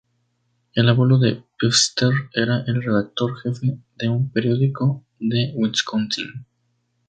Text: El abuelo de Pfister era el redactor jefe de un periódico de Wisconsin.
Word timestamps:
El 0.73 0.89
abuelo 0.89 1.19
de 1.19 1.43
Pfister 1.59 2.09
era 2.33 2.63
el 2.65 2.81
redactor 2.81 3.37
jefe 3.37 3.77
de 3.97 4.09
un 4.09 4.31
periódico 4.31 5.05
de 5.19 5.51
Wisconsin. 5.55 6.47